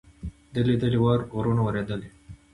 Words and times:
دلۍ 0.55 0.75
دلۍ 0.83 0.97
واوره 0.99 1.25
په 1.29 1.33
غرونو 1.37 1.61
ورېدلې. 1.65 2.09